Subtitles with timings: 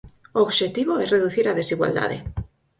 [0.37, 2.17] O obxectivo é reducir a desigualdade.